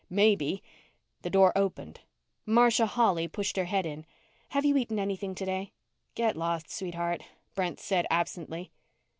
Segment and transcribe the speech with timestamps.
[0.09, 0.63] Maybe
[1.21, 1.99] The door opened.
[2.43, 4.07] Marcia Holly pushed her head in.
[4.49, 5.73] "Have you eaten anything today?"
[6.15, 7.21] "Get lost, sweetheart,"
[7.53, 8.71] Brent said absently.